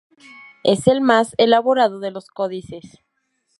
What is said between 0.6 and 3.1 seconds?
Es el más elaborado de los códices.